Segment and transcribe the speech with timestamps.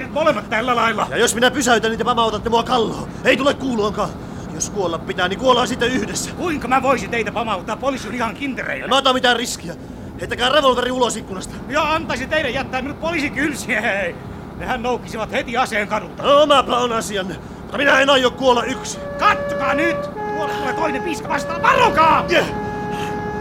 [0.00, 1.06] meidät molemmat tällä lailla.
[1.10, 3.08] Ja jos minä pysäytän, niin te pamautatte mua kalloon.
[3.24, 4.10] Ei tule kuuluonkaan.
[4.54, 6.30] Jos kuolla pitää, niin kuollaan sitten yhdessä.
[6.30, 7.76] Kuinka mä voisin teitä pamauttaa?
[7.76, 8.84] Poliisi on ihan kintereillä.
[8.84, 9.74] En mä ota mitään riskiä.
[10.20, 11.54] Heittäkää revolveri ulos ikkunasta.
[11.68, 14.14] Ja antaisi teidän jättää minut poliisikylsiä, hei!
[14.56, 16.22] Nehän noukkisivat heti aseen kadulta.
[16.22, 17.36] No, omapa on asianne.
[17.62, 18.98] Mutta minä en aio kuolla yksi.
[19.18, 20.02] Kattokaa nyt!
[20.02, 21.62] Tuolla tulee toinen piiska vastaan.
[21.62, 22.24] Varokaa!
[22.30, 22.46] Yeah.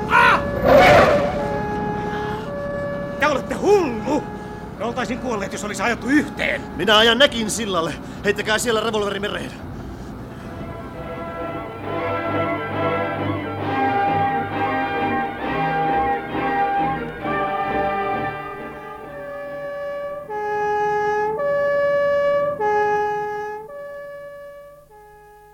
[0.10, 0.40] Ah!
[3.20, 4.24] Te olette hullu!
[5.08, 6.62] Me oltaisin kuolleet, jos olisi ajattu yhteen.
[6.76, 7.92] Minä ajan nekin sillalle.
[8.26, 9.52] Heittäkää siellä revolveri mereen.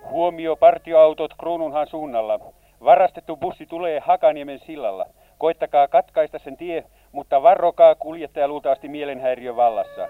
[0.09, 2.39] Huomio partioautot Kruununhan suunnalla.
[2.83, 5.05] Varastettu bussi tulee Hakaniemen sillalla.
[5.37, 10.07] Koittakaa katkaista sen tie, mutta varokaa kuljettaja luultavasti mielenhäiriö vallassa.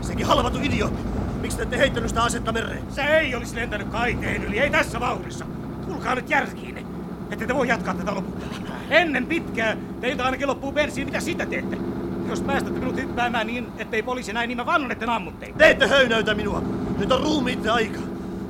[0.00, 1.02] Sekin halvattu idiootti.
[1.40, 2.82] Miksi te ette heittänyt sitä asetta mereen?
[2.88, 5.44] Se ei olisi lentänyt kaiteen yli, ei tässä vauhdissa.
[5.86, 6.86] Tulkaa nyt järkiin.
[7.30, 8.46] Ette te voi jatkaa tätä lopulta.
[8.90, 11.06] Ennen pitkää teiltä ainakin loppuu bensiin.
[11.06, 11.89] Mitä sitä teette?
[12.30, 15.58] Jos päästätte minut hyppäämään niin, ettei poliisi näin, niin mä vannon, ammun teitä.
[15.58, 16.62] Te ette höynäytä minua.
[16.98, 18.00] Nyt on ruumiitte aika.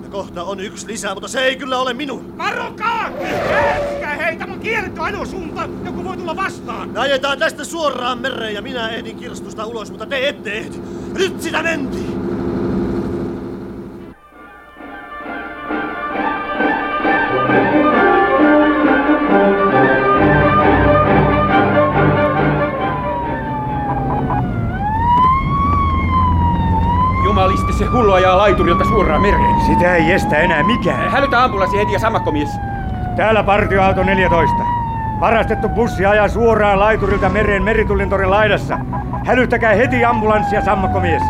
[0.02, 2.38] Ja kohta on yksi lisää, mutta se ei kyllä ole minun.
[2.38, 3.06] Varokaa!
[3.06, 5.68] Älkää hei, tämä on kielletty ajosuunta.
[5.84, 6.88] Joku voi tulla vastaan.
[6.88, 10.76] Me ajetaan tästä suoraan mereen ja minä ehdin kirstusta ulos, mutta te ette ehdi.
[11.18, 12.19] Nyt sitä mentiin!
[27.80, 29.60] Se hullu ajaa laiturilta suoraan mereen.
[29.66, 31.10] Sitä ei estä enää mikään.
[31.10, 32.48] Hälytä ambulanssi heti ja sammakkomies.
[33.16, 34.56] Täällä partioauto 14.
[35.20, 38.78] Varastettu bussi ajaa suoraan laiturilta mereen meritullintorin laidassa.
[39.26, 41.22] Hälyttäkää heti ambulanssi ja sammakkomies.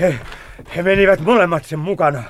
[0.00, 0.14] He,
[0.80, 2.22] he menivät molemmat sen mukana.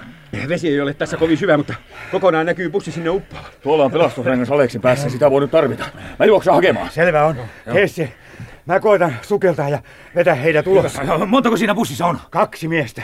[0.48, 1.74] Vesi ei ole tässä kovin syvä, mutta
[2.12, 3.44] kokonaan näkyy bussi sinne uppoa.
[3.62, 5.84] Tuolla on pelastusrengas Aleksi päässä, sitä voi nyt tarvita.
[6.18, 6.90] Mä juoksen hakemaan.
[6.90, 7.36] Selvä on.
[7.74, 8.12] Hessi,
[8.66, 9.78] mä koitan sukeltaa ja
[10.14, 10.98] vetää heidät ulos.
[11.26, 12.18] Montako siinä bussissa on?
[12.30, 13.02] Kaksi miestä.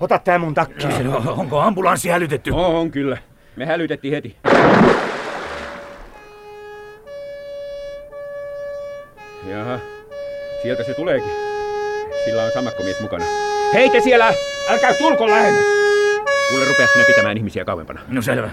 [0.00, 0.86] Ota tää mun takki.
[1.26, 2.50] Onko ambulanssi hälytetty?
[2.50, 3.18] On, on kyllä.
[3.56, 4.36] Me hälytettiin heti.
[9.48, 9.78] Jaha,
[10.62, 11.30] sieltä se tuleekin.
[12.24, 13.24] Sillä on sammakkomies mukana.
[13.74, 14.34] Hei te siellä!
[14.68, 15.60] Älkää tulko lähelle!
[16.48, 18.00] Kuule rupea sinne pitämään ihmisiä kauempana.
[18.08, 18.50] No selvä.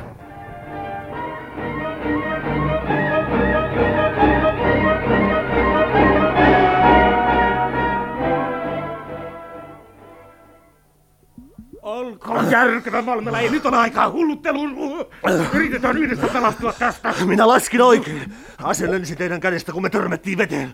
[11.96, 15.06] Olkaa järkevä Malmela, ei nyt on aikaa hullutteluun.
[15.54, 17.14] Yritetään yhdessä pelastua tästä.
[17.26, 18.34] Minä laskin oikein.
[18.64, 20.74] Ase lensi teidän kädestä, kun me törmättiin veteen.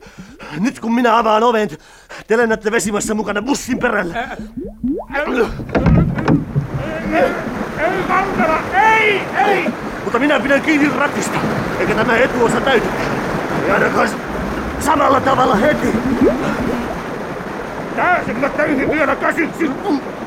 [0.59, 1.69] Nyt kun minä avaan oven,
[2.27, 4.15] te lennätte vesimassa mukana bussin perällä.
[7.77, 9.65] Ei Malmela, ei, ei!
[10.03, 11.39] Mutta minä pidän kiinni ratista,
[11.79, 12.87] eikä tämä etuosa täyty.
[13.65, 14.09] Ei ainakaan
[14.79, 15.93] samalla tavalla heti.
[17.95, 19.71] Pääsemme teihin vielä käsiksi.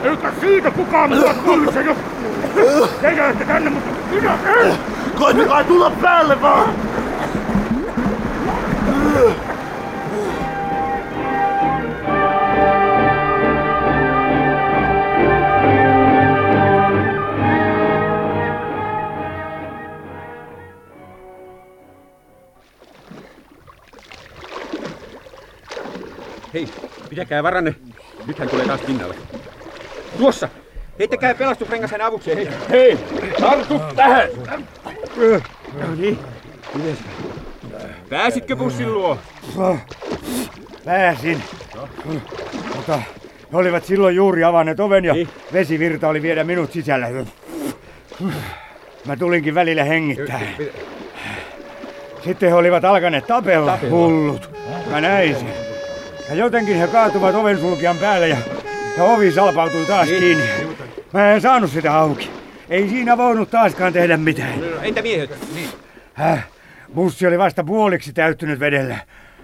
[0.02, 1.96] Eikä siitä kukaan mua tuomitse, jos
[3.00, 4.74] te jäätte tänne, mutta minä en.
[5.18, 6.74] Koittakaa tulla päälle vaan!
[27.14, 27.74] Pitäkää varanne.
[28.26, 29.14] Nyt hän tulee taas pinnalle.
[30.18, 30.48] Tuossa!
[30.98, 32.48] Heittäkää pelastusrengas hänen avukseen, hei!
[32.70, 32.98] Hei,
[33.40, 34.28] tartu tähän!
[35.80, 36.18] No niin,
[38.08, 39.18] Pääsitkö bussin luo?
[40.84, 41.42] pääsin.
[42.76, 42.96] Mutta
[43.52, 45.28] he olivat silloin juuri avanneet oven ja Niin.
[45.52, 47.06] vesivirta oli viedä minut sisällä.
[49.06, 50.40] Mä tulinkin välillä hengittää.
[52.24, 54.50] Sitten he olivat alkaneet tapella, hullut.
[54.90, 55.63] Mä näin sen.
[56.28, 58.36] Ja jotenkin he kaatuvat oven sulkijan päälle ja,
[58.96, 60.44] ja ovi salpautui taas kiinni.
[61.12, 62.30] Mä en saanut sitä auki.
[62.70, 64.54] Ei siinä voinut taaskaan tehdä mitään.
[64.82, 65.30] Entä miehet?
[66.14, 66.46] Häh?
[66.94, 68.98] Bussi oli vasta puoliksi täyttynyt vedellä.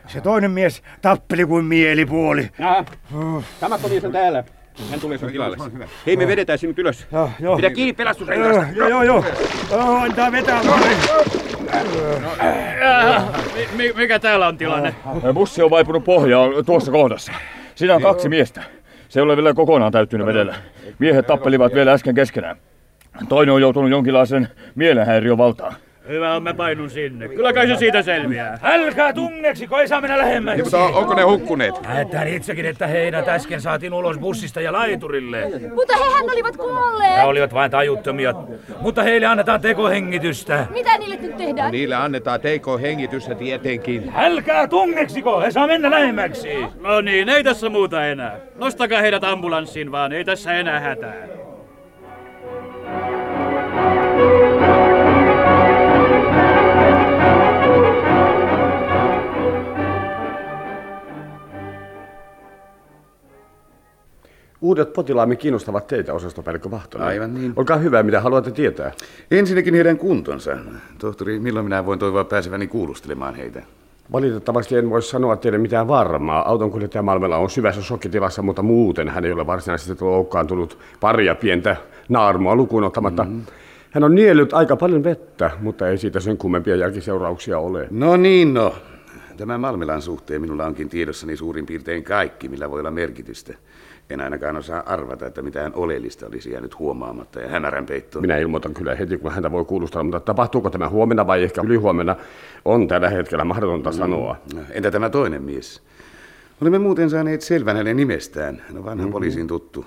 [0.06, 2.50] Se toinen mies tappeli kuin mielipuoli.
[3.60, 4.44] Sama mies on täällä.
[4.90, 5.56] Hän tulee sun tilalle.
[6.06, 7.06] Hei, me vedetään sinut ylös.
[7.12, 7.56] Joo, joo.
[7.56, 8.66] Pidä kiinni Joo, pelastusrenkaasta.
[8.74, 9.24] joo, joo, joo.
[9.70, 10.60] Joo, antaa vetää
[13.96, 14.94] mikä täällä on tilanne?
[15.34, 17.32] Bussi on vaipunut pohjaan tuossa kohdassa.
[17.74, 18.62] Siinä on kaksi miestä.
[19.08, 20.54] Se ei ole vielä kokonaan täyttynyt vedellä.
[20.98, 22.56] Miehet tappelivat vielä äsken keskenään.
[23.28, 25.74] Toinen on joutunut jonkinlaisen mielenhäiriön valtaan.
[26.08, 27.28] Hyvä on, mä painun sinne.
[27.28, 28.58] Kyllä kai se siitä selviää.
[28.62, 30.62] Älkää tunneksiko, ei saa mennä lähemmäksi.
[30.62, 31.74] Mutta onko ne hukkuneet?
[31.86, 35.50] Ajattelin itsekin, että heidät äsken saatiin ulos bussista ja laiturille.
[35.74, 37.24] Mutta hehän olivat He kuolleet.
[37.24, 38.34] olivat vain tajuttomia,
[38.80, 40.66] mutta heille annetaan tekohengitystä.
[40.70, 41.72] Mitä niille nyt tehdään?
[41.72, 44.12] Niille annetaan teiko hengitystä tietenkin.
[44.16, 46.48] Älkää tunneksiko, he saa mennä lähemmäksi.
[46.80, 48.36] No niin, ei tässä muuta enää.
[48.56, 51.14] Nostakaa heidät ambulanssiin vaan, ei tässä enää hätää.
[64.62, 67.06] Uudet potilaamme kiinnostavat teitä, osastopäällikkö Vahtonen.
[67.06, 67.52] Aivan niin.
[67.56, 68.92] Olkaa hyvä, mitä haluatte tietää.
[69.30, 70.56] Ensinnäkin heidän kuntonsa.
[70.98, 73.62] Tohtori, milloin minä voin toivoa pääseväni kuulustelemaan heitä?
[74.12, 76.48] Valitettavasti en voi sanoa teille mitään varmaa.
[76.48, 81.76] Autonkuljettaja Malmela on syvässä shokkitilassa, mutta muuten hän ei ole varsinaisesti loukkaantunut paria pientä
[82.08, 83.24] naarmua lukuun ottamatta.
[83.24, 83.42] Mm-hmm.
[83.90, 87.86] Hän on niellyt aika paljon vettä, mutta ei siitä sen kummempia jälkiseurauksia ole.
[87.90, 88.74] No niin, no.
[89.36, 93.54] Tämän Malmelan suhteen minulla onkin tiedossani suurin piirtein kaikki, millä voi olla merkitystä.
[94.10, 98.22] En ainakaan osaa arvata, että mitään oleellista olisi jäänyt huomaamatta ja hämärän peittoon.
[98.22, 102.16] Minä ilmoitan kyllä heti, kun häntä voi kuulustella, mutta tapahtuuko tämä huomenna vai ehkä ylihuomenna,
[102.64, 103.96] on tällä hetkellä mahdotonta mm.
[103.96, 104.36] sanoa.
[104.70, 105.82] Entä tämä toinen mies?
[106.60, 108.62] Olemme muuten saaneet selvän hänen nimestään.
[108.70, 109.12] On vanha mm-hmm.
[109.12, 109.86] poliisin tuttu.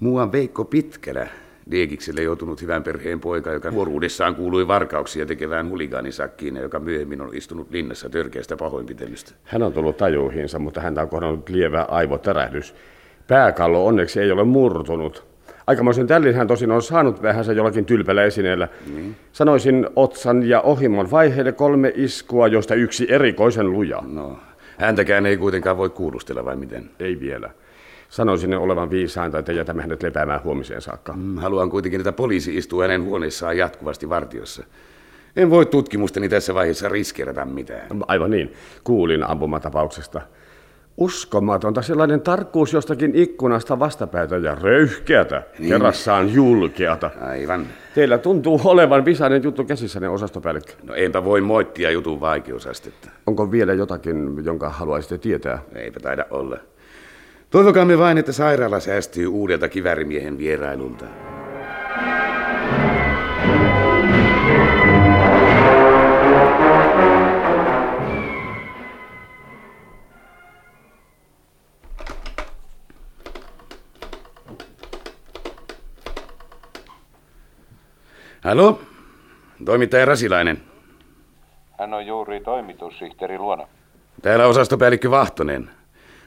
[0.00, 1.28] Muuan Veikko Pitkälä,
[1.70, 7.70] Deegikselle joutunut hyvän perheen poika, joka nuoruudessaan kuului varkauksia tekevään huligaanisakkiin joka myöhemmin on istunut
[7.70, 9.32] linnassa törkeästä pahoinpitelystä.
[9.44, 12.74] Hän on tullut tajuihinsa, mutta häntä on kohdannut lievä aivotärähdys.
[13.28, 15.24] Pääkallo onneksi ei ole murtunut.
[15.66, 18.68] Aikamoisen tällin hän tosin on saanut vähänsä jollakin tylpällä esineellä.
[18.94, 19.16] Niin.
[19.32, 24.02] Sanoisin otsan ja ohimon vaiheille kolme iskua, joista yksi erikoisen luja.
[24.06, 24.38] No,
[24.78, 26.90] häntäkään ei kuitenkaan voi kuulustella vai miten?
[27.00, 27.50] Ei vielä.
[28.08, 31.12] Sanoisin olevan viisainta, että jätämme hänet lepäämään huomiseen saakka.
[31.12, 34.64] Mm, haluan kuitenkin, että poliisi istuu hänen huoneessaan jatkuvasti vartiossa.
[35.36, 37.86] En voi tutkimustani tässä vaiheessa riskeerata mitään.
[38.08, 38.52] Aivan niin.
[38.84, 40.20] Kuulin ampumatapauksesta.
[40.96, 45.68] Uskomatonta sellainen tarkkuus jostakin ikkunasta vastapäätä ja röyhkeätä, niin.
[45.68, 47.10] kerrassaan julkeata.
[47.20, 47.66] Aivan.
[47.94, 50.72] Teillä tuntuu olevan visainen juttu käsissänne, osastopäällikkö.
[50.82, 53.08] No enpä voi moittia jutun vaikeusastetta.
[53.26, 55.62] Onko vielä jotakin, jonka haluaisitte tietää?
[55.74, 56.58] Eipä taida olla.
[57.50, 61.04] Toivokaamme vain, että sairaala säästyy uudelta kiväärimiehen vierailulta.
[78.44, 78.80] Halo?
[79.64, 80.62] Toimittaja Rasilainen.
[81.78, 83.68] Hän on juuri toimitussihteeri luona.
[84.22, 85.70] Täällä osastopäällikkö Vahtonen.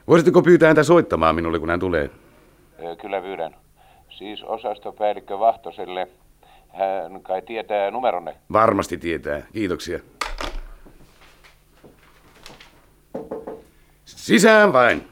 [0.07, 2.09] Voisitteko pyytää häntä soittamaan minulle, kun hän tulee?
[3.01, 3.55] Kyllä pyydän.
[4.09, 6.07] Siis osastopäällikkö Vahtoselle.
[6.69, 8.35] Hän kai tietää numeronne.
[8.53, 9.41] Varmasti tietää.
[9.53, 9.99] Kiitoksia.
[14.05, 15.07] Sisään vain.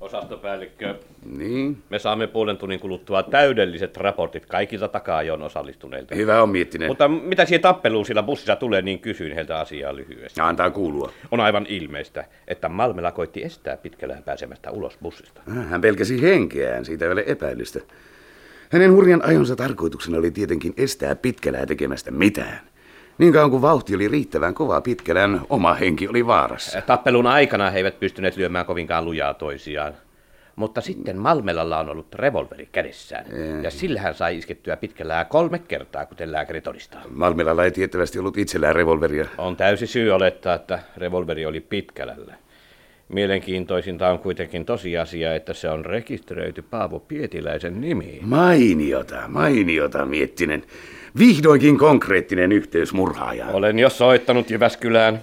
[0.00, 0.98] Osastopäällikkö.
[1.24, 1.82] Niin?
[1.90, 6.14] Me saamme puolen tunnin kuluttua täydelliset raportit kaikilta takaajon osallistuneilta.
[6.14, 6.88] Hyvä on miettinen.
[6.88, 10.40] Mutta mitä siihen tappeluun sillä bussissa tulee, niin kysyin heiltä asiaa lyhyesti.
[10.40, 11.12] Antaa kuulua.
[11.30, 15.40] On aivan ilmeistä, että Malmela koitti estää pitkälään pääsemästä ulos bussista.
[15.68, 17.80] Hän pelkäsi henkeään, siitä ei ole epäilystä.
[18.70, 22.60] Hänen hurjan ajonsa tarkoituksena oli tietenkin estää pitkälää tekemästä mitään.
[23.18, 26.80] Niin kauan kuin vauhti oli riittävän kova pitkälään, oma henki oli vaarassa.
[26.80, 29.92] Tappelun aikana he eivät pystyneet lyömään kovinkaan lujaa toisiaan.
[30.56, 33.24] Mutta sitten Malmelalla on ollut revolveri kädessään.
[33.62, 37.02] Ja sillä hän sai iskettyä pitkällään kolme kertaa, kuten lääkäri todistaa.
[37.14, 39.26] Malmelalla ei tiettävästi ollut itsellään revolveria.
[39.38, 42.34] On täysi syy olettaa, että revolveri oli pitkälällä.
[43.08, 48.18] Mielenkiintoisinta on kuitenkin tosiasia, että se on rekisteröity Paavo Pietiläisen nimi.
[48.22, 50.62] Mainiota, mainiota, Miettinen.
[51.18, 53.54] Vihdoinkin konkreettinen yhteys murhaajaan.
[53.54, 55.20] Olen jo soittanut Jyväskylään.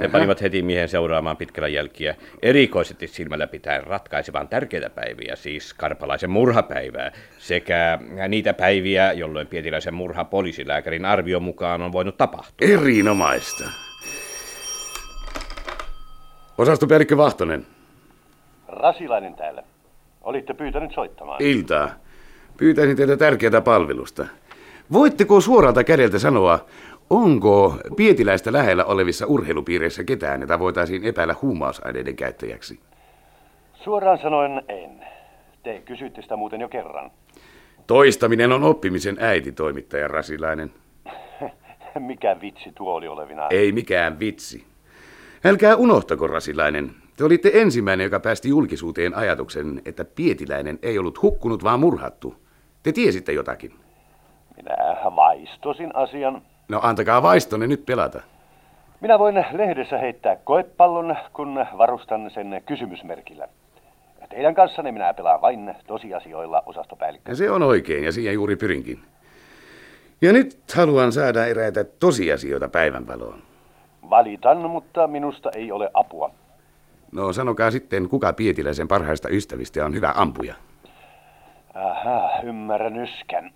[0.00, 2.14] He panivat heti miehen seuraamaan pitkällä jälkiä.
[2.42, 10.24] Erikoisesti silmällä pitäen ratkaisevan tärkeitä päiviä, siis Karpalaisen murhapäivää, sekä niitä päiviä, jolloin Pietiläisen murha
[10.24, 12.68] poliisilääkärin arvion mukaan on voinut tapahtua.
[12.68, 13.64] Erinomaista.
[16.58, 17.66] Osastopäällikkö Vahtonen.
[18.68, 19.62] Rasilainen täällä.
[20.22, 21.42] Olitte pyytänyt soittamaan.
[21.42, 21.90] Iltaa.
[22.56, 24.26] Pyytäisin teiltä tärkeää palvelusta.
[24.92, 26.64] Voitteko suoralta kädeltä sanoa,
[27.10, 32.80] onko Pietiläistä lähellä olevissa urheilupiireissä ketään, jota voitaisiin epäillä huumausaineiden käyttäjäksi?
[33.74, 35.04] Suoraan sanoen en.
[35.62, 37.10] Te kysytte sitä muuten jo kerran.
[37.86, 40.72] Toistaminen on oppimisen äiti, toimittaja Rasilainen.
[41.98, 43.48] Mikä vitsi tuo oli olevina?
[43.50, 44.66] Ei mikään vitsi.
[45.44, 46.90] Älkää unohtako, Rasilainen.
[47.16, 52.34] Te olitte ensimmäinen, joka päästi julkisuuteen ajatuksen, että Pietiläinen ei ollut hukkunut, vaan murhattu.
[52.82, 53.72] Te tiesitte jotakin.
[54.56, 54.76] Minä
[55.16, 56.42] vaistosin asian.
[56.68, 58.20] No antakaa vaistonne nyt pelata.
[59.00, 63.48] Minä voin lehdessä heittää koepallon, kun varustan sen kysymysmerkillä.
[64.28, 67.30] Teidän kanssanne minä pelaan vain tosiasioilla osastopäällikkö.
[67.30, 68.98] Ja se on oikein, ja siihen juuri pyrinkin.
[70.22, 73.42] Ja nyt haluan saada eräitä tosiasioita päivänvaloon.
[74.10, 76.30] Valitan, mutta minusta ei ole apua.
[77.12, 80.54] No sanokaa sitten, kuka Pietiläisen parhaista ystävistä on hyvä ampuja.
[81.76, 83.50] Aha, ymmärrän yskän.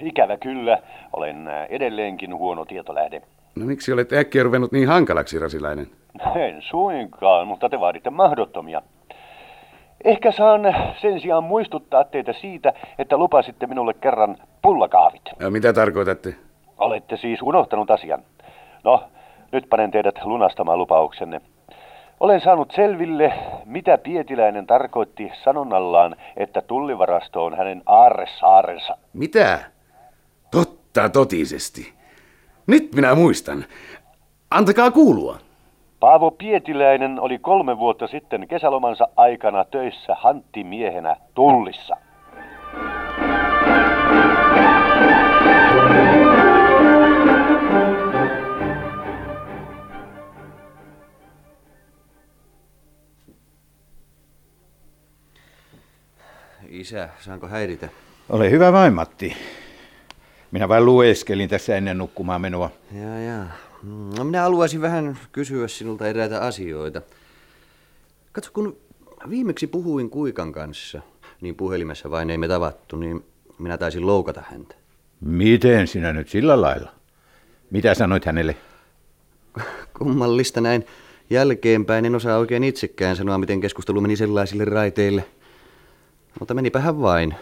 [0.00, 0.78] Ikävä kyllä,
[1.12, 3.22] olen edelleenkin huono tietolähde.
[3.56, 5.86] No miksi olette äkkiä ruvennut niin hankalaksi, Rasilainen?
[6.34, 8.82] En suinkaan, mutta te vaaditte mahdottomia.
[10.04, 10.60] Ehkä saan
[11.00, 15.22] sen sijaan muistuttaa teitä siitä, että lupasitte minulle kerran pullakaavit.
[15.40, 16.34] Ja mitä tarkoitatte?
[16.78, 18.22] Olette siis unohtanut asian.
[18.84, 19.04] No,
[19.52, 21.40] nyt panen teidät lunastamaan lupauksenne.
[22.22, 23.32] Olen saanut selville,
[23.64, 28.96] mitä Pietiläinen tarkoitti sanonnallaan, että tullivarasto on hänen aarresaarensa.
[29.12, 29.58] Mitä?
[30.50, 31.92] Totta totisesti.
[32.66, 33.64] Nyt minä muistan.
[34.50, 35.36] Antakaa kuulua.
[36.00, 41.96] Paavo Pietiläinen oli kolme vuotta sitten kesälomansa aikana töissä hanttimiehenä tullissa.
[56.82, 57.88] Isä, saanko häiritä?
[58.28, 59.36] Ole hyvä vain, Matti.
[60.50, 62.70] Minä vain lueskelin tässä ennen nukkumaan menoa.
[62.94, 63.46] Jaa, jaa.
[64.18, 67.02] No, minä haluaisin vähän kysyä sinulta eräitä asioita.
[68.32, 68.76] Katso, kun
[69.30, 71.00] viimeksi puhuin Kuikan kanssa,
[71.40, 73.24] niin puhelimessa vain ei me tavattu, niin
[73.58, 74.74] minä taisin loukata häntä.
[75.20, 76.90] Miten sinä nyt sillä lailla?
[77.70, 78.56] Mitä sanoit hänelle?
[79.98, 80.86] Kummallista näin
[81.30, 82.04] jälkeenpäin.
[82.04, 85.24] En osaa oikein itsekään sanoa, miten keskustelu meni sellaisille raiteille.
[86.40, 87.34] Mutta menipähän vain.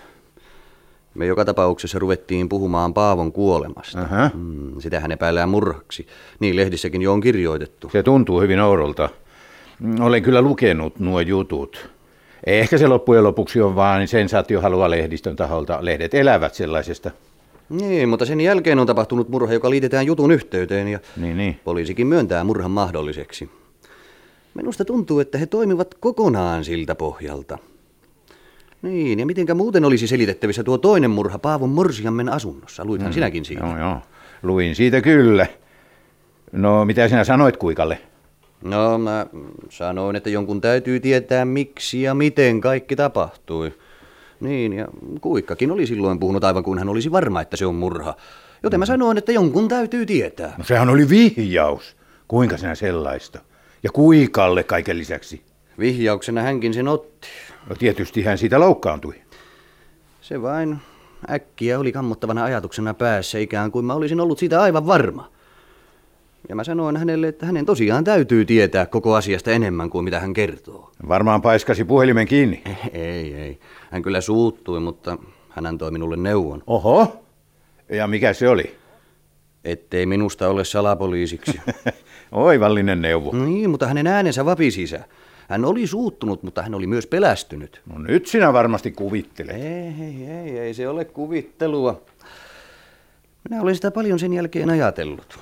[1.14, 4.00] Me joka tapauksessa ruvettiin puhumaan Paavon kuolemasta.
[4.00, 4.30] Aha.
[4.34, 6.06] Mm, sitä hän epäillään murhaksi.
[6.40, 7.88] Niin lehdissäkin jo on kirjoitettu.
[7.92, 9.08] Se tuntuu hyvin oudolta.
[9.80, 11.90] Mm, Olen kyllä lukenut nuo jutut.
[12.46, 15.78] Ehkä se loppujen lopuksi on vain sensaatiohalua lehdistön taholta.
[15.80, 17.10] Lehdet elävät sellaisesta.
[17.68, 21.60] Niin, mutta sen jälkeen on tapahtunut murha, joka liitetään jutun yhteyteen ja Niin, niin.
[21.64, 23.50] poliisikin myöntää murhan mahdolliseksi.
[24.54, 27.58] Minusta tuntuu, että he toimivat kokonaan siltä pohjalta.
[28.82, 32.84] Niin, ja mitenkä muuten olisi selitettävissä tuo toinen murha Paavon Morsiammen asunnossa?
[32.84, 33.66] Luithan Mm, sinäkin siitä.
[33.66, 33.98] Joo, joo.
[34.42, 35.46] Luin siitä kyllä.
[36.52, 37.98] No, mitä sinä sanoit Kuikalle?
[38.64, 39.26] No, mä
[39.68, 43.72] sanoin, että jonkun täytyy tietää miksi ja miten kaikki tapahtui.
[44.40, 44.88] Niin, ja
[45.20, 48.14] Kuikkakin oli silloin puhunut aivan kuin hän olisi varma, että se on murha.
[48.62, 50.54] Joten mä sanoin, että jonkun täytyy tietää.
[50.58, 51.96] No sehän oli vihjaus.
[52.28, 53.38] Kuinka sinä sellaista?
[53.82, 55.42] Ja Kuikalle kaiken lisäksi.
[55.80, 57.28] Vihjauksena hänkin sen otti.
[57.68, 59.14] No tietysti hän siitä loukkaantui.
[60.20, 60.78] Se vain
[61.30, 65.30] äkkiä oli kammottavana ajatuksena päässä, ikään kuin mä olisin ollut siitä aivan varma.
[66.48, 70.32] Ja mä sanoin hänelle, että hänen tosiaan täytyy tietää koko asiasta enemmän kuin mitä hän
[70.32, 70.92] kertoo.
[71.08, 72.62] Varmaan paiskasi puhelimen kiinni.
[72.92, 73.60] Ei, ei.
[73.90, 75.18] Hän kyllä suuttui, mutta
[75.48, 76.62] hän antoi minulle neuvon.
[76.66, 77.22] Oho.
[77.88, 78.76] Ja mikä se oli?
[79.64, 81.60] Ettei minusta ole salapoliisiksi.
[82.32, 83.32] Oivallinen neuvo.
[83.32, 85.04] Niin, mutta hänen äänensä vapisi isä.
[85.50, 87.80] Hän oli suuttunut, mutta hän oli myös pelästynyt.
[87.86, 89.56] No nyt sinä varmasti kuvittelet.
[89.56, 92.02] Ei, ei, ei, ei se ole kuvittelua.
[93.48, 95.38] Minä olen sitä paljon sen jälkeen ajatellut.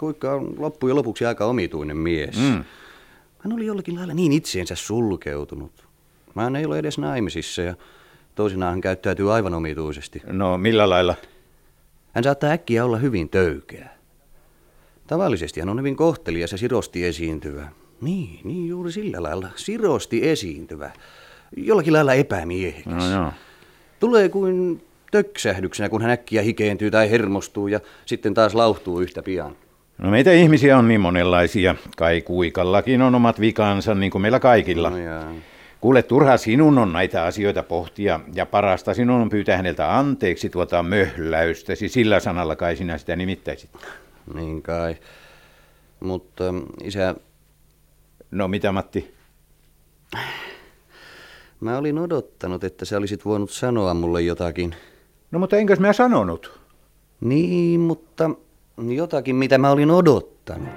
[0.00, 2.36] Kuinka on loppujen lopuksi aika omituinen mies.
[2.36, 2.64] Mm.
[3.38, 5.88] Hän oli jollakin lailla niin itseensä sulkeutunut.
[6.36, 7.74] Hän ei ole edes naimisissa ja
[8.34, 10.22] toisinaan hän käyttäytyy aivan omituisesti.
[10.26, 11.14] No millä lailla?
[12.12, 13.88] Hän saattaa äkkiä olla hyvin töykeä.
[15.06, 17.68] Tavallisesti hän on hyvin kohtelias ja sirosti esiintyvä.
[18.02, 19.48] Niin, niin juuri sillä lailla.
[19.56, 20.90] Sirosti esiintyvä.
[21.56, 22.92] Jollakin lailla epämiehekäs.
[22.92, 23.32] No joo.
[24.00, 29.56] Tulee kuin töksähdyksenä, kun hän äkkiä hikeentyy tai hermostuu ja sitten taas lauhtuu yhtä pian.
[29.98, 31.74] No meitä ihmisiä on niin monenlaisia.
[31.96, 34.90] Kai Kuikallakin on omat vikansa, niin kuin meillä kaikilla.
[34.90, 35.32] No jaa.
[35.80, 40.82] Kuule, turha sinun on näitä asioita pohtia, ja parasta sinun on pyytää häneltä anteeksi tuota
[40.82, 41.88] möhläystäsi.
[41.88, 43.70] Sillä sanalla kai sinä sitä nimittäisit.
[44.34, 44.96] Niin kai.
[46.00, 46.44] Mutta
[46.84, 47.14] isä,
[48.32, 49.14] No mitä Matti?
[51.60, 54.74] Mä olin odottanut, että sä olisit voinut sanoa mulle jotakin.
[55.30, 56.60] No mutta enkös mä sanonut?
[57.20, 58.30] Niin, mutta
[58.94, 60.68] jotakin, mitä mä olin odottanut.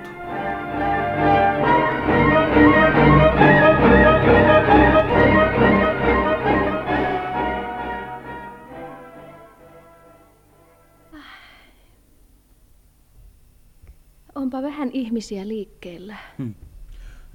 [14.36, 16.18] Onpa vähän ihmisiä liikkeellä.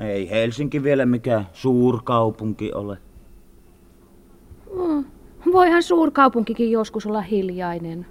[0.00, 2.98] Ei Helsinki vielä mikään suurkaupunki ole.
[4.76, 5.04] Mm.
[5.52, 8.06] Voihan suurkaupunkikin joskus olla hiljainen.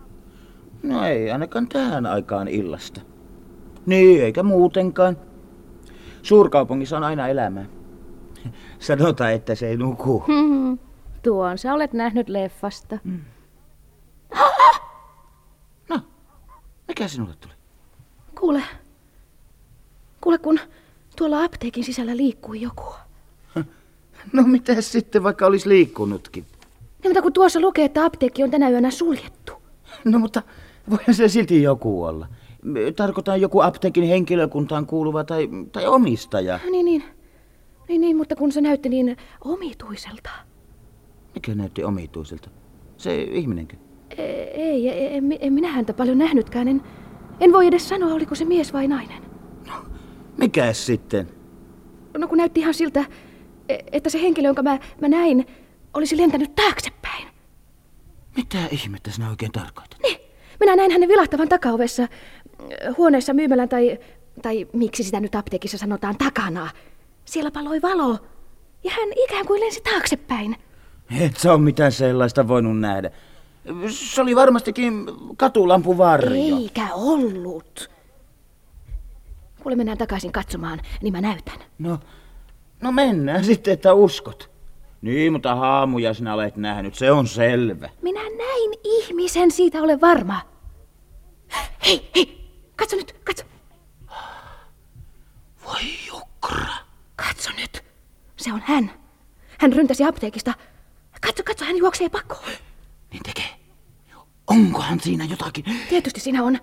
[0.84, 3.02] No ei ainakaan tähän aikaan illasta.
[3.86, 5.18] Niin, eikä muutenkaan.
[6.22, 7.66] Suurkaupungissa on aina elämää.
[8.80, 10.24] Sanotaan, että se ei nuku.
[10.28, 10.78] Hmm.
[11.24, 13.00] Tuon sä olet nähnyt leffasta.
[13.04, 13.20] Mm.
[16.88, 17.54] Mikä sinulle tuli?
[18.40, 18.64] Kuule.
[20.22, 20.60] Kuule, kun
[21.20, 22.84] tuolla apteekin sisällä liikkui joku.
[24.34, 26.46] No mitä sitten, vaikka olisi liikkunutkin?
[27.04, 29.54] Ja mutta kun tuossa lukee, että apteekki on tänä yönä suljettu.
[30.06, 30.44] No mutta
[30.90, 32.28] voihan se silti joku olla.
[32.96, 36.60] Tarkoitan joku apteekin henkilökuntaan kuuluva tai, tai omistaja.
[36.72, 37.04] Niin, niin.
[37.88, 40.30] Niin, niin, mutta kun se näytti niin omituiselta.
[41.36, 42.50] Mikä näytti omituiselta?
[42.98, 43.76] Se ihminenkö?
[44.18, 46.68] E- Ei, ei en, en minä häntä paljon nähnytkään.
[46.68, 46.82] En,
[47.40, 49.29] en voi edes sanoa, oliko se mies vai nainen.
[50.40, 51.30] Mikäs sitten?
[52.18, 53.06] No kun näytti ihan siltä,
[53.70, 55.48] e- että se henkilö, jonka mä, mä näin,
[55.94, 57.28] olisi lentänyt taaksepäin.
[58.36, 60.00] Mitä ihmettä sinä oikein tarkoitat?
[60.60, 62.10] Minä näin hänen vilahtavan takaovessa, äh,
[62.98, 64.00] huoneessa myymälän tai,
[64.42, 66.70] tai miksi sitä nyt apteekissa sanotaan takana.
[67.26, 68.18] Siellä paloi valo
[68.84, 70.56] ja hän ikään kuin lensi taaksepäin.
[71.20, 73.12] Et sä ole mitään sellaista voinut nähdä.
[73.90, 75.06] Se oli varmastikin
[75.38, 76.58] katulampun varjo.
[76.62, 77.90] Eikä ollut.
[79.64, 81.60] Kuule, mennään takaisin katsomaan, niin mä näytän.
[81.80, 82.00] No,
[82.82, 84.50] no mennään sitten, että uskot.
[85.02, 87.90] Niin, mutta haamuja sinä olet nähnyt, se on selvä.
[88.02, 90.42] Minä näin ihmisen, siitä olen varma.
[91.86, 93.44] Hei, hei, katso nyt, katso.
[95.66, 96.74] Voi jukra.
[97.16, 97.84] Katso nyt,
[98.38, 98.92] se on hän.
[99.60, 100.54] Hän ryntäsi apteekista.
[101.22, 102.52] Katso, katso, hän juoksee pakoon.
[103.12, 103.50] Niin tekee.
[104.48, 105.66] Onkohan siinä jotakin?
[105.90, 106.60] Tietysti siinä on.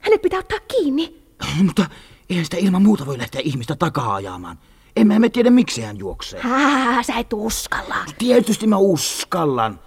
[0.00, 1.19] Hänet pitää ottaa kiinni.
[1.62, 1.86] Mutta
[2.30, 4.58] eihän sitä ilman muuta voi lähteä ihmistä takaa ajamaan.
[4.96, 6.40] Emme me tiedä, miksi hän juoksee.
[6.40, 7.96] Haa, sä et uskalla.
[8.18, 9.80] Tietysti mä uskallan.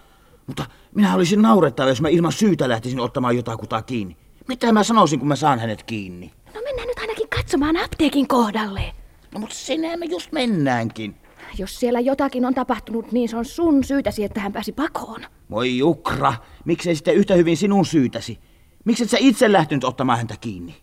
[0.47, 4.17] Mutta minä olisin naurettava, jos mä ilman syytä lähtisin ottamaan jotakuta kiinni.
[4.47, 6.31] Mitä mä sanoisin, kun mä saan hänet kiinni?
[6.55, 8.93] No mennään nyt ainakin katsomaan apteekin kohdalle.
[9.33, 11.15] No mutta sinne me just mennäänkin.
[11.57, 15.21] Jos siellä jotakin on tapahtunut, niin se on sun syytäsi, että hän pääsi pakoon.
[15.49, 16.33] Voi Jukra,
[16.65, 18.39] miksei sitten yhtä hyvin sinun syytäsi?
[18.85, 20.82] Miksi et sä itse lähtenyt ottamaan häntä kiinni?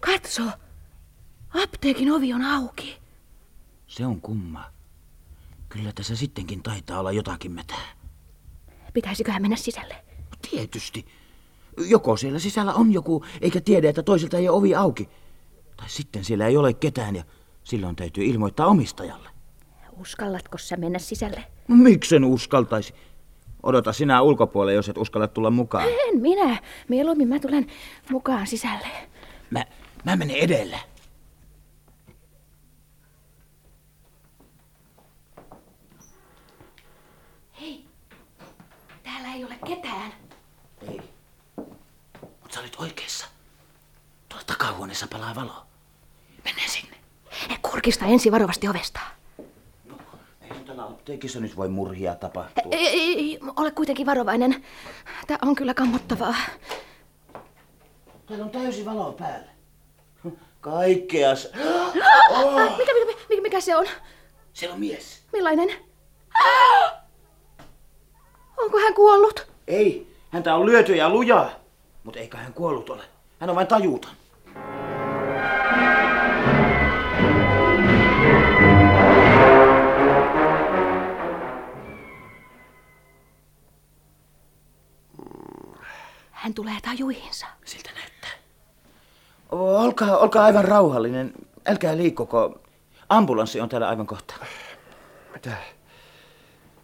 [0.00, 0.42] Katso,
[1.62, 2.96] apteekin ovi on auki.
[3.86, 4.64] Se on kumma.
[5.68, 7.96] Kyllä tässä sittenkin taitaa olla jotakin mätää.
[8.92, 10.04] Pitäisiköhän mennä sisälle?
[10.50, 11.06] Tietysti.
[11.76, 15.08] Joko siellä sisällä on joku, eikä tiedä, että toiselta ei ole ovi auki.
[15.76, 17.24] Tai sitten siellä ei ole ketään ja
[17.64, 19.30] silloin täytyy ilmoittaa omistajalle.
[20.00, 21.44] Uskallatko sä mennä sisälle?
[21.68, 22.94] No, miksen uskaltaisi?
[23.62, 25.84] Odota sinä ulkopuolelle, jos et uskalla tulla mukaan.
[26.08, 26.58] En minä.
[26.88, 27.66] Mieluummin mä tulen
[28.10, 28.88] mukaan sisälle.
[29.50, 29.64] Mä,
[30.04, 30.78] mä menen edellä.
[37.60, 37.84] Hei,
[39.02, 40.12] täällä ei ole ketään.
[42.22, 43.26] Mutta sä olit oikeassa.
[44.28, 45.66] Tuolla takahuoneessa palaa valo.
[46.44, 46.96] Mennään sinne.
[47.62, 49.00] Kurkista ensi varovasti ovesta.
[50.50, 52.62] Eihän täällä apteekissa nyt voi murhia tapahtua.
[52.70, 54.64] Ei, ei, ei, ole kuitenkin varovainen.
[55.26, 56.34] Tämä on kyllä kammottavaa.
[58.26, 59.50] Täällä on täysi valo päällä.
[60.60, 61.48] Kaikkeas.
[62.30, 62.78] Oh.
[62.78, 63.86] Mikä, mikä, mikä, mikä se on?
[64.52, 65.22] Siellä on mies.
[65.32, 65.68] Millainen?
[68.62, 69.46] Onko hän kuollut?
[69.66, 71.50] Ei, häntä on lyöty ja lujaa.
[72.04, 73.02] Mutta eikä hän kuollut ole.
[73.40, 74.10] Hän on vain tajuton.
[86.50, 87.46] Hän tulee tajuihinsa.
[87.64, 88.30] Siltä näyttää.
[89.50, 91.32] Olkaa, olkaa aivan rauhallinen.
[91.66, 92.60] Älkää liikkuko.
[93.08, 94.34] Ambulanssi on täällä aivan kohta.
[95.32, 95.56] Mitä?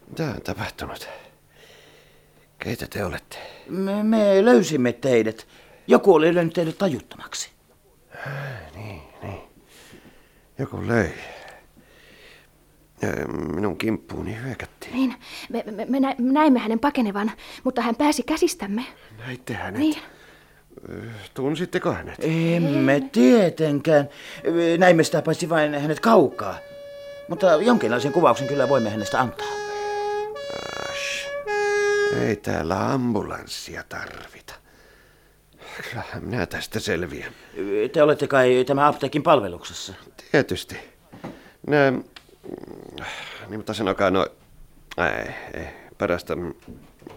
[0.09, 1.09] Mitä on tapahtunut?
[2.59, 3.38] Keitä te olette?
[3.68, 5.46] Me, me löysimme teidät.
[5.87, 7.50] Joku oli löynyt teidät tajuttomaksi.
[8.74, 9.40] Niin, niin.
[10.59, 11.14] Joku löi.
[13.02, 13.09] Ja
[13.54, 14.92] minun kimppuuni hyökättiin.
[14.94, 15.14] Niin,
[15.48, 17.32] me, me, me nä- näimme hänen pakenevan,
[17.64, 18.85] mutta hän pääsi käsistämme.
[19.26, 19.80] Näitte hänet?
[19.80, 19.98] Niin.
[21.35, 22.14] Tunsitteko hänet?
[22.20, 24.09] Emme tietenkään.
[24.78, 26.59] Näimme sitä paitsi vain hänet kaukaa.
[27.28, 29.46] Mutta jonkinlaisen kuvauksen kyllä voimme hänestä antaa.
[30.90, 31.26] Ash.
[32.22, 34.54] Ei täällä ambulanssia tarvita.
[35.90, 37.32] Kyllähän minä tästä selviän.
[37.92, 39.94] Te olette kai tämän apteekin palveluksessa?
[40.32, 40.76] Tietysti.
[41.66, 41.92] Ne...
[43.48, 44.26] Niin, mutta sanokaa no...
[44.98, 45.66] Ei, ei.
[45.98, 46.37] Parasta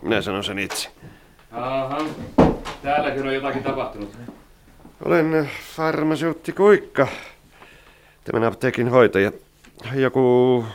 [0.02, 0.90] minä sanon sen itse.
[1.52, 1.98] Aha.
[2.84, 4.18] Täälläkin on jotakin tapahtunut.
[5.06, 7.08] Olen farmaseutti Kuikka.
[8.24, 9.32] Tämän apteekin hoitaja.
[9.94, 10.66] Joku,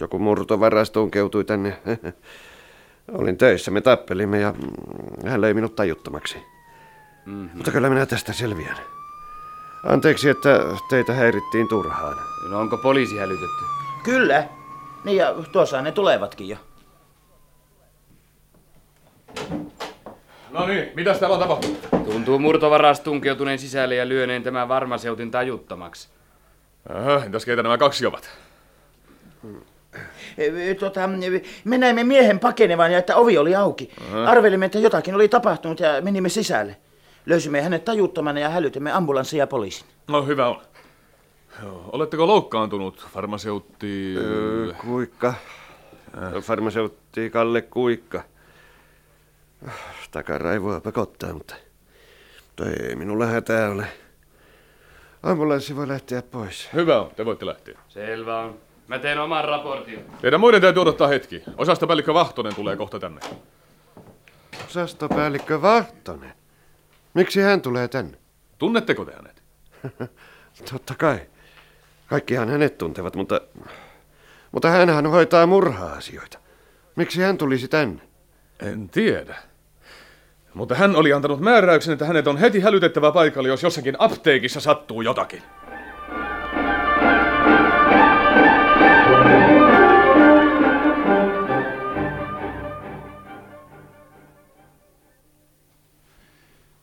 [0.00, 1.78] joku murtovarasto tunkeutui tänne.
[3.18, 4.54] Olin töissä, me tappelimme ja
[5.26, 6.38] hän löi minut tajuttomaksi.
[7.26, 7.50] Mm-hmm.
[7.54, 8.76] Mutta kyllä minä tästä selviän.
[9.84, 12.16] Anteeksi, että teitä häirittiin turhaan.
[12.50, 13.64] No onko poliisi hälytetty?
[14.04, 14.48] Kyllä.
[15.04, 16.56] Niin ja tuossa ne tulevatkin jo.
[20.50, 21.78] No niin, mitäs täällä on tapahtunut?
[22.04, 26.08] Tuntuu murtovaras tunkeutuneen sisälle ja lyöneen tämän varmaseutin tajuttamaksi.
[26.88, 28.30] Aha, entäs keitä nämä kaksi ovat?
[30.38, 31.00] E, Tota,
[31.64, 33.90] me näimme miehen pakenevan ja että ovi oli auki.
[34.08, 34.24] Aha.
[34.30, 36.76] Arvelimme, että jotakin oli tapahtunut ja menimme sisälle.
[37.26, 39.86] Löysimme hänet tajuttomana ja hälytimme ambulanssin ja poliisin.
[40.08, 40.60] No hyvä on.
[41.62, 44.14] Joo, Oletteko loukkaantunut, farmaseutti...
[44.16, 45.34] Öö, kuikka.
[46.42, 48.22] Farmaseutti Kalle Kuikka.
[50.10, 51.54] Takaraivoa pakottaa, mutta...
[52.46, 53.86] mutta ei minulla hätää ole.
[55.22, 56.68] Ambulanssi voi lähteä pois.
[56.72, 57.78] Hyvä on, te voitte lähteä.
[57.88, 58.58] Selvä on.
[58.88, 60.04] Mä teen oman raportin.
[60.20, 61.42] Teidän muiden täytyy odottaa hetki.
[61.56, 63.20] Osastopäällikkö Vahtonen tulee kohta tänne.
[64.66, 66.32] Osastopäällikkö Vahtonen.
[67.14, 68.18] Miksi hän tulee tänne?
[68.58, 69.42] Tunnetteko te hänet?
[70.72, 71.20] Totta kai.
[72.14, 73.40] Kaikkihan hänet tuntevat, mutta...
[74.52, 76.38] Mutta hänhän hoitaa murha-asioita.
[76.96, 78.02] Miksi hän tulisi tänne?
[78.60, 79.36] En tiedä.
[80.54, 85.02] Mutta hän oli antanut määräyksen, että hänet on heti hälytettävä paikalle, jos jossakin apteekissa sattuu
[85.02, 85.42] jotakin.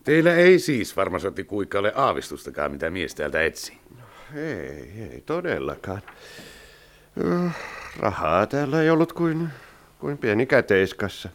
[0.04, 3.82] Teillä ei siis farmaseutti Kuikka ole aavistustakaan, mitä mies täältä etsi.
[4.36, 6.02] Ei, ei todellakaan.
[7.18, 7.50] Ö,
[8.00, 9.50] Rahaa täällä ei ollut kuin,
[10.00, 11.30] kuin pieni käteiskassa.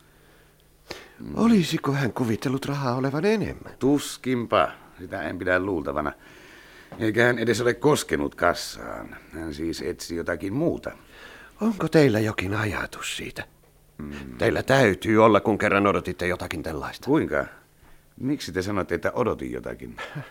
[1.35, 3.73] Olisiko hän kuvitellut rahaa olevan enemmän?
[3.79, 4.69] Tuskinpa.
[4.99, 6.13] Sitä en pidä luultavana.
[6.99, 9.17] Eikä hän edes ole koskenut kassaan.
[9.33, 10.91] Hän siis etsi jotakin muuta.
[11.61, 13.45] Onko teillä jokin ajatus siitä?
[13.99, 14.13] Mm.
[14.39, 17.07] Teillä täytyy olla, kun kerran odotitte jotakin tällaista.
[17.07, 17.45] Kuinka?
[18.21, 19.97] Miksi te sanotte, että odotin jotakin?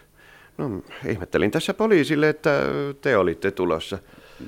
[0.57, 2.61] No, ihmettelin tässä poliisille, että
[3.01, 3.97] te olitte tulossa.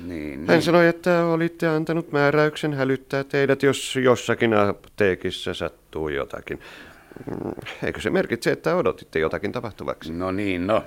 [0.06, 0.62] Niin, Hän niin.
[0.62, 6.60] sanoi, että olitte antanut määräyksen hälyttää teidät, jos jossakin apteekissa sattuu jotakin.
[7.30, 10.12] Mm, Eikö se merkitse, että odotitte jotakin tapahtuvaksi?
[10.12, 10.84] No niin, no.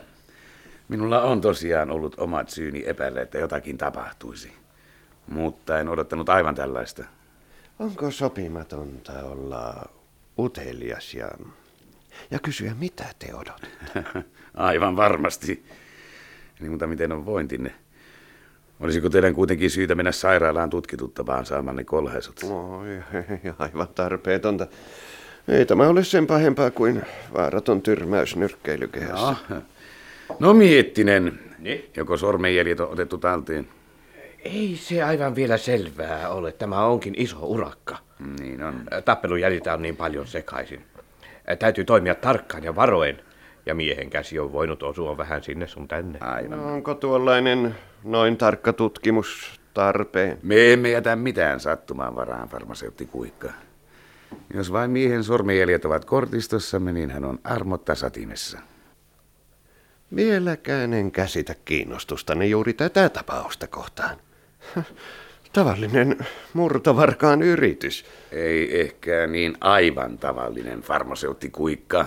[0.88, 4.52] Minulla on tosiaan ollut omat syyni epäillä, että jotakin tapahtuisi.
[5.28, 7.04] Mutta en odottanut aivan tällaista.
[7.80, 9.90] Onko sopimatonta olla
[10.40, 11.32] utelias ja,
[12.32, 14.04] ja kysyä, mitä te odotatte?
[14.54, 15.64] aivan varmasti.
[16.60, 17.72] Niin, mutta miten on vointinne?
[18.80, 22.44] Olisiko teidän kuitenkin syytä mennä sairaalaan tutkituttavaan saamanne kolhaisut?
[22.44, 24.68] Oi, ei, aivan tarpeetonta.
[25.48, 27.02] Ei tämä ole sen pahempaa kuin
[27.34, 29.36] vaaraton tyrmäys nyrkkeilykehässä.
[29.50, 29.62] No,
[30.40, 31.40] no miettinen.
[31.60, 31.90] Niin?
[31.98, 33.68] Joko sormenjäljet on otettu talteen?
[34.46, 36.52] Ei se aivan vielä selvää ole.
[36.52, 37.98] Tämä onkin iso urakka.
[38.40, 38.84] Niin on.
[39.06, 40.86] Tappelujäljitä on niin paljon sekaisin.
[41.60, 43.20] Täytyy toimia tarkkaan ja varoen.
[43.65, 46.19] Ja miehen käsi on voinut osua vähän sinne sun tänne.
[46.19, 46.58] Aivan.
[46.58, 50.38] No, onko tuollainen noin tarkka tutkimus tarpeen?
[50.43, 53.50] Me emme jätä mitään sattumaan varaan, farmaseutti Kuikka.
[54.54, 58.60] Jos vain miehen sormenjäljet ovat kortistossamme, niin hän on armotta satimessa.
[60.15, 64.17] Vieläkään en käsitä kiinnostustanne juuri tätä tapausta kohtaan.
[65.54, 66.17] Tavallinen
[66.54, 68.06] murtovarkaan yritys.
[68.32, 72.06] Ei ehkä niin aivan tavallinen farmaseutti Kuikka.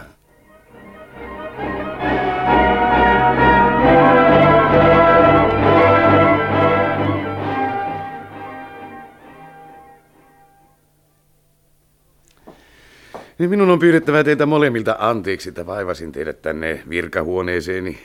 [13.38, 17.98] Niin minun on pyydettävä teitä molemmilta anteeksi, että vaivasin teidät tänne virkahuoneeseeni.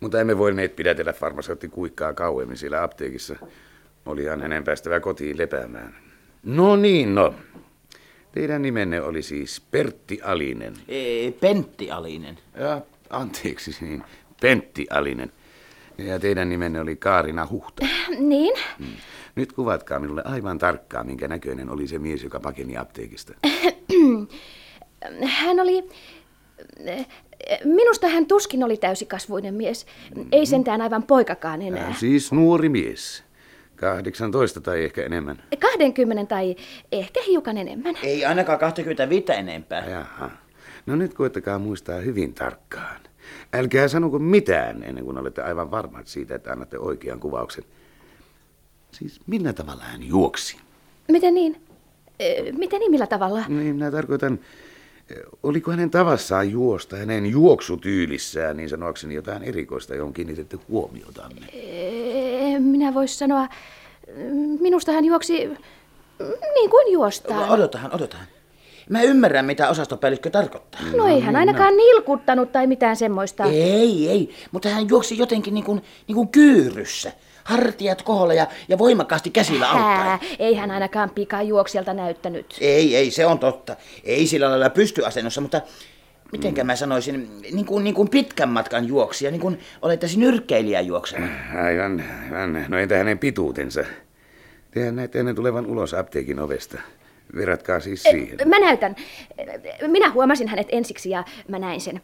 [0.00, 3.36] Mutta emme voineet pidätellä farmaseutti Kuikkaa kauemmin siellä apteekissa.
[4.06, 5.94] Olihan hänen päästävä kotiin lepäämään.
[6.42, 7.34] No niin, no.
[8.32, 10.74] Teidän nimenne oli siis Pertti Alinen.
[10.88, 12.38] E, Pentti Alinen.
[12.60, 14.02] Ja, anteeksi, niin
[14.40, 15.32] Pentti Alinen.
[15.98, 17.86] Ja teidän nimenne oli Kaarina Huhta.
[18.18, 18.54] Niin?
[19.34, 23.32] Nyt kuvatkaa minulle aivan tarkkaan, minkä näköinen oli se mies, joka pakeni apteekista.
[25.24, 25.88] Hän oli...
[27.64, 29.86] Minusta hän tuskin oli täysikasvuinen mies.
[30.32, 31.94] Ei sentään aivan poikakaan enää.
[31.94, 33.24] Siis nuori mies.
[33.76, 35.42] 18 tai ehkä enemmän.
[35.58, 36.56] 20 tai
[36.92, 37.94] ehkä hiukan enemmän.
[38.02, 39.86] Ei ainakaan 25 enempää.
[39.90, 40.30] Jaha.
[40.86, 43.00] No nyt koettakaa muistaa hyvin tarkkaan.
[43.52, 47.64] Älkää sanoko mitään ennen kuin olette aivan varmat siitä, että annatte oikean kuvauksen.
[48.92, 50.56] Siis millä tavalla hän juoksi?
[51.08, 51.60] Miten niin?
[52.22, 53.44] Ö, Miten niin, millä tavalla?
[53.48, 54.38] Niin, minä tarkoitan,
[55.42, 61.46] oliko hänen tavassaan juosta, hänen juoksutyylissään, niin sanoakseni jotain erikoista, johon kiinnitetty huomiotanne?
[61.52, 63.48] En minä vois sanoa.
[64.60, 65.32] Minusta hän juoksi
[66.54, 67.50] niin kuin juostaan.
[67.50, 68.26] Odotahan, odotahan.
[68.90, 70.80] Mä ymmärrän, mitä osastopäällikkö tarkoittaa.
[70.96, 73.44] No ei hän ainakaan nilkuttanut tai mitään semmoista.
[73.44, 77.12] Ei, ei, mutta hän juoksi jotenkin niin kuin, niin kuin kyyryssä.
[77.44, 80.18] Hartiat koholla ja, ja voimakkaasti käsillä auttaen.
[80.38, 82.56] Ei hän ainakaan pikajuoksijalta näyttänyt.
[82.60, 83.76] Ei, ei, se on totta.
[84.04, 85.60] Ei sillä lailla pystyasennossa, mutta
[86.32, 91.26] mitenkä mä sanoisin, niin kuin, niin kuin pitkän matkan juoksija, niin kuin olettaisiin nyrkkeilijä juokseva.
[91.64, 92.64] Aivan, aivan.
[92.68, 93.84] No entä hänen pituutensa?
[94.70, 96.80] Tehän näette ennen tulevan ulos apteekin ovesta.
[97.34, 98.48] Verratkaa siis siihen.
[98.48, 98.96] Mä näytän.
[99.86, 102.00] Minä huomasin hänet ensiksi ja mä näin sen.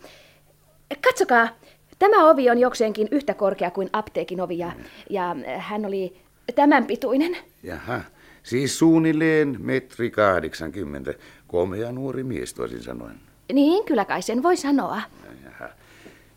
[1.05, 1.49] Katsokaa,
[1.99, 4.73] tämä ovi on jokseenkin yhtä korkea kuin apteekin ovi ja,
[5.11, 6.17] ja hän oli
[6.55, 7.37] tämän pituinen.
[7.63, 8.01] Jaha,
[8.43, 11.15] siis suunnilleen metri 80.
[11.47, 13.21] Komea nuori mies toisin sanoen.
[13.53, 15.03] Niin, kyllä kai sen voi sanoa.
[15.45, 15.69] Jaha.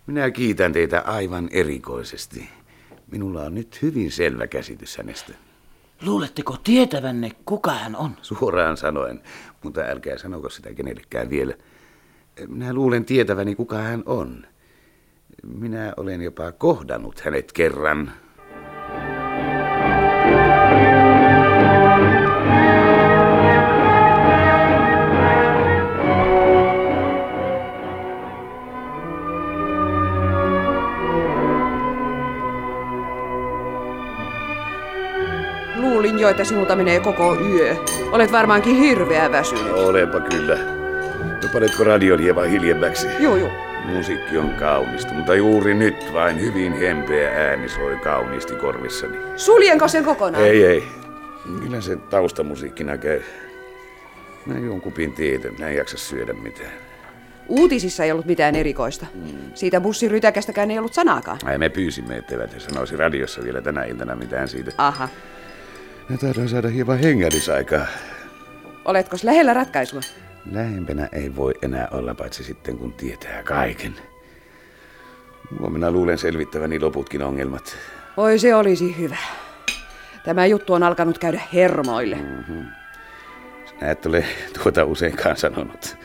[0.08, 2.50] Minä kiitän teitä aivan erikoisesti.
[3.12, 5.34] Minulla on nyt hyvin selvä käsitys hänestä.
[6.01, 8.12] Luuletteko tietävänne, kuka hän on?
[8.21, 9.21] Suoraan sanoen,
[9.63, 11.53] mutta älkää sanoko sitä kenellekään vielä.
[12.47, 14.47] Minä luulen tietäväni, kuka hän on.
[15.43, 18.12] Minä olen jopa kohdannut hänet kerran.
[36.25, 37.75] Jo, että sinulta menee koko yö.
[38.11, 39.73] Olet varmaankin hirveä väsynyt.
[39.73, 40.55] Olepa kyllä.
[41.43, 43.07] No panetko radion hieman hiljemmäksi?
[43.19, 43.49] Joo, joo.
[43.85, 49.17] Musiikki on kaunista, mutta juuri nyt vain hyvin hempeä ääni soi kauniisti korvissani.
[49.35, 50.43] Suljenko sen kokonaan?
[50.43, 50.83] Ei, ei.
[51.61, 53.21] Kyllä se taustamusiikkina käy.
[54.45, 56.71] Mä juon kupin teetä, mä en jaksa syödä mitään.
[57.47, 59.05] Uutisissa ei ollut mitään erikoista.
[59.53, 61.39] Siitä bussirytäkästäkään ei ollut sanaakaan.
[61.45, 64.71] Ai me pyysimme, etteivät he sanoisi radiossa vielä tänä iltana mitään siitä.
[64.77, 65.09] Aha.
[66.10, 67.86] Mä taidaan saada hieman hengähdysaikaa.
[68.86, 70.02] Oletko lähellä ratkaisua?
[70.52, 73.96] Lähempänä ei voi enää olla, paitsi sitten kun tietää kaiken.
[75.60, 77.78] Huomenna luulen selvittäväni loputkin ongelmat.
[78.18, 79.18] Oi se olisi hyvä.
[80.24, 82.15] Tämä juttu on alkanut käydä hermoille.
[82.15, 82.65] Mm-hmm.
[83.65, 84.26] Sinä et ole
[84.63, 85.98] tuota useinkaan sanonut.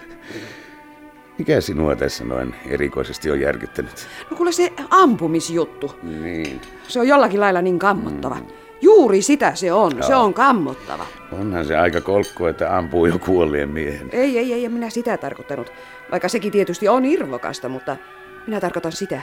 [1.39, 4.09] Mikä sinua tässä noin erikoisesti on järkyttänyt?
[4.31, 5.95] No kuule se ampumisjuttu.
[6.03, 6.61] Niin.
[6.89, 8.35] Se on jollakin lailla niin kammottava.
[8.35, 8.47] Mm.
[8.81, 9.93] Juuri sitä se on.
[9.97, 10.07] Joo.
[10.07, 11.07] Se on kammottava.
[11.33, 14.09] Onhan se aika kolkko, että ampuu jo kuolleen miehen.
[14.13, 15.73] Ei, ei, ei, minä sitä tarkoittanut.
[16.11, 17.97] Vaikka sekin tietysti on irvokasta, mutta
[18.47, 19.23] minä tarkoitan sitä,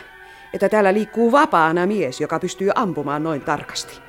[0.53, 3.99] että täällä liikkuu vapaana mies, joka pystyy ampumaan noin tarkasti.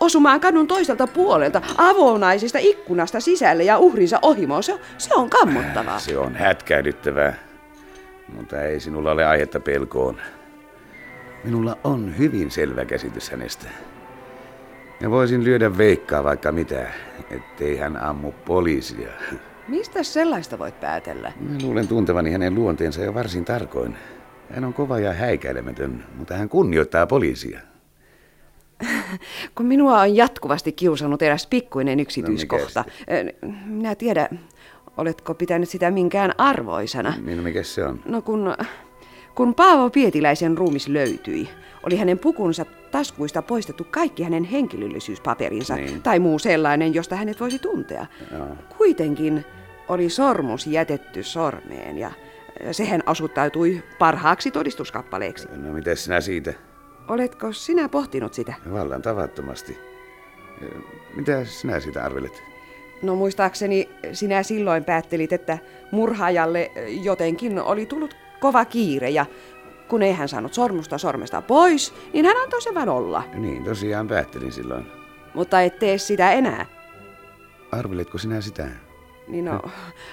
[0.00, 4.62] Osumaan kadun toiselta puolelta, avonaisesta ikkunasta sisälle ja uhrinsa ohimoon.
[4.62, 5.98] Se, se on kammottavaa.
[5.98, 7.34] Se on hätkähdyttävää.
[8.36, 10.20] Mutta ei sinulla ole aihetta pelkoon.
[11.44, 13.68] Minulla on hyvin selvä käsitys hänestä.
[15.00, 16.86] Ja voisin lyödä veikkaa vaikka mitä,
[17.30, 19.08] ettei hän ammu poliisia.
[19.68, 21.32] Mistä sellaista voit päätellä?
[21.40, 23.96] Mä luulen tuntevani hänen luonteensa jo varsin tarkoin.
[24.50, 27.60] Hän on kova ja häikäilemätön, mutta hän kunnioittaa poliisia.
[29.54, 32.84] Kun minua on jatkuvasti kiusannut eräs pikkuinen yksityiskohta.
[33.42, 34.28] No, Minä tiedä,
[34.96, 37.14] oletko pitänyt sitä minkään arvoisana.
[37.24, 38.00] Niin, mikä se on?
[38.04, 38.54] No kun,
[39.36, 41.48] kun Paavo Pietiläisen ruumis löytyi,
[41.82, 46.02] oli hänen pukunsa taskuista poistettu kaikki hänen henkilöllisyyspaperinsa Niin.
[46.02, 48.06] tai muu sellainen, josta hänet voisi tuntea.
[48.32, 48.46] Joo.
[48.78, 49.44] Kuitenkin
[49.88, 52.10] oli sormus jätetty sormeen ja
[52.72, 55.48] sehän asuttautui parhaaksi todistuskappaleeksi.
[55.56, 56.54] No, miten sinä siitä?
[57.08, 58.54] Oletko sinä pohtinut sitä?
[58.72, 59.78] Vallan tavattomasti.
[61.16, 62.42] Mitä sinä siitä arvelet?
[63.02, 65.58] No muistaakseni sinä silloin päättelit, että
[65.90, 66.70] murhaajalle
[67.02, 69.26] jotenkin oli tullut kova kiire ja
[69.88, 73.22] kun ei hän saanut sormusta sormesta pois, niin hän antoi sen vain olla.
[73.34, 74.86] Niin, tosiaan päättelin silloin.
[75.34, 76.66] Mutta et tee sitä enää.
[77.72, 78.68] Arveletko sinä sitä?
[79.28, 79.60] Niin no,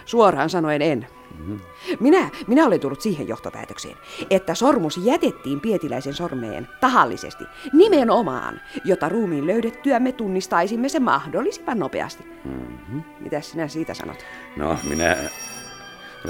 [0.06, 1.08] suoraan sanoen en.
[1.38, 1.60] Mm-hmm.
[2.00, 3.96] Minä, minä olen tullut siihen johtopäätökseen,
[4.30, 12.24] että sormus jätettiin Pietiläisen sormeen tahallisesti, nimenomaan, jotta ruumiin löydettyä me tunnistaisimme sen mahdollisimman nopeasti.
[12.46, 13.04] Mm-hmm.
[13.20, 14.18] Mitä sinä siitä sanot?
[14.58, 15.18] No, minä...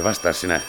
[0.04, 0.62] Vastaa sinä.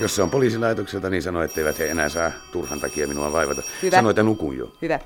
[0.00, 3.62] Jos se on poliisilaitokselta, niin sano, etteivät he enää saa turhan takia minua vaivata.
[3.82, 3.96] Hyvä.
[3.96, 4.68] Sano, että nukun jo.
[4.82, 4.98] Hyvä.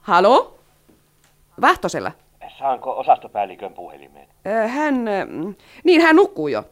[0.00, 0.58] Halo?
[1.60, 2.12] Vahtosella.
[2.58, 4.28] Saanko osastopäällikön puhelimeen?
[4.46, 5.26] Ö, Hän, ö,
[5.84, 6.64] niin hän nukkuu jo.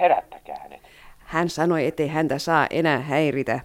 [0.00, 0.80] Herättäkää hänet.
[1.18, 3.60] Hän sanoi, ettei häntä saa enää häiritä.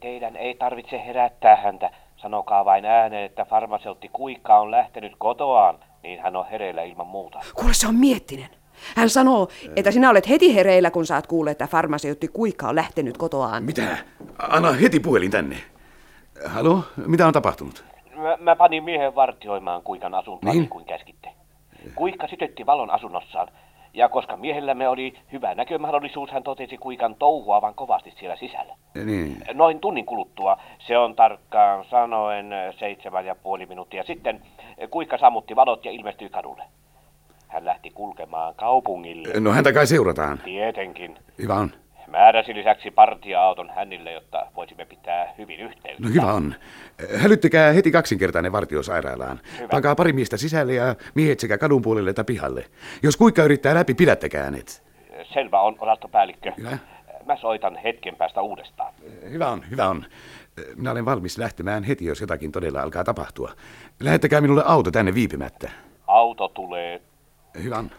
[0.00, 1.90] Teidän ei tarvitse herättää häntä.
[2.16, 7.40] Sanokaa vain ääneen, että farmaseutti Kuikka on lähtenyt kotoaan, niin hän on hereillä ilman muuta.
[7.54, 8.48] Kuule, se on miettinen.
[8.96, 13.16] Hän sanoo, että sinä olet heti hereillä, kun saat kuulla, että farmaseutti Kuikka on lähtenyt
[13.16, 13.62] kotoaan.
[13.64, 13.96] Mitä?
[14.38, 15.56] Anna heti puhelin tänne.
[16.46, 17.84] Halo, mitä on tapahtunut?
[18.16, 20.60] Mä, mä panin miehen vartioimaan Kuikan asuntoa Niin?
[20.60, 21.28] niin kuin käskitte.
[21.94, 23.48] Kuikka sytytti valon asunnossaan.
[23.94, 28.74] Ja koska miehellämme oli hyvä näkömahdollisuus, hän totesi Kuikan touhuavan kovasti siellä sisällä.
[29.04, 29.42] Niin.
[29.54, 34.42] Noin tunnin kuluttua, se on tarkkaan sanoen seitsemän ja puoli minuuttia sitten,
[34.90, 36.62] Kuikka sammutti valot ja ilmestyi kadulle.
[37.48, 39.40] Hän lähti kulkemaan kaupungille.
[39.40, 40.38] No häntä kai seurataan.
[40.44, 41.18] Tietenkin.
[41.38, 41.70] Hyvä on.
[42.06, 46.02] Määräsi lisäksi partia-auton hänille, jotta voisimme pitää hyvin yhteyttä.
[46.02, 46.54] No hyvä on.
[47.16, 49.40] Hälyttäkää heti kaksinkertainen vartio sairaalaan.
[49.58, 49.68] Hyvä.
[49.68, 52.64] Pankaa pari miestä sisälle ja miehet sekä kadun puolelle että pihalle.
[53.02, 54.82] Jos kuikka yrittää läpi, pidättäkää hänet.
[55.34, 56.52] Selvä on, osastopäällikkö.
[56.58, 56.78] Hyvä.
[57.26, 58.94] Mä soitan hetken päästä uudestaan.
[59.30, 60.04] Hyvä on, hyvä on.
[60.76, 63.52] Minä olen valmis lähtemään heti, jos jotakin todella alkaa tapahtua.
[64.00, 65.70] Lähettäkää minulle auto tänne viipymättä.
[66.06, 67.00] Auto tulee.
[67.62, 67.90] Hyvä on.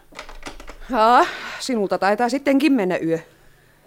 [0.92, 3.18] Ah, sinulta taitaa sittenkin mennä yö.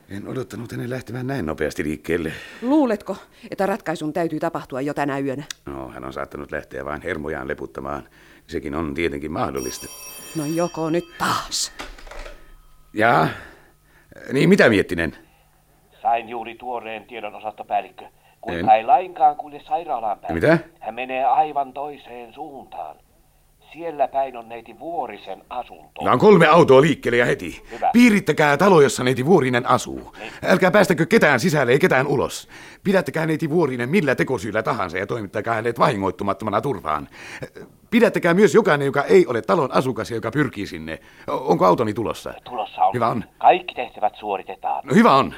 [0.10, 2.32] En odottanut hänen lähtemään näin nopeasti liikkeelle.
[2.62, 3.17] Luuletko,
[3.52, 5.43] että ratkaisun täytyy tapahtua jo tänä yönä?
[5.65, 8.04] No, hän on saattanut lähteä vain hermojaan leputtamaan.
[8.47, 9.88] Sekin on tietenkin mahdollista.
[10.38, 11.71] No joko nyt taas.
[12.93, 13.28] Ja,
[14.34, 15.17] niin mitä miettinen?
[16.02, 18.06] Sain juuri tuoreen tiedon osastopäällikkö.
[18.06, 18.12] En.
[18.41, 20.34] Kuinka ei lainkaan kulje sairaalaan päin.
[20.34, 20.58] Mitä?
[20.80, 22.95] Hän menee aivan toiseen suuntaan.
[23.73, 26.01] Siellä päin on neiti Vuorisen asunto.
[26.01, 27.62] Meillä on kolme autoa liikkeelle ja heti.
[27.71, 27.89] Hyvä.
[27.93, 30.15] Piirittäkää talo, jossa neiti Vuorinen asuu.
[30.45, 32.49] Älkää päästäkö ketään sisälle ei ketään ulos.
[32.83, 37.07] Pidättäkää neiti Vuorinen millä tekosyillä tahansa ja toimittakaa hänet vahingoittumattomana turvaan.
[37.89, 40.99] Pidättäkää myös jokainen, joka ei ole talon asukas ja joka pyrkii sinne.
[41.27, 42.33] Onko autoni tulossa?
[42.43, 42.93] Tulossa on.
[42.93, 43.23] Hyvä on.
[43.38, 44.83] Kaikki tehtävät suoritetaan.
[44.86, 45.33] No hyvä on.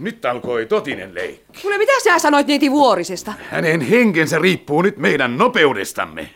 [0.00, 1.62] Nyt alkoi totinen leikki.
[1.62, 3.32] Kuule, mitä sä sanoit neiti Vuorisesta?
[3.50, 6.30] Hänen henkensä riippuu nyt meidän nopeudestamme.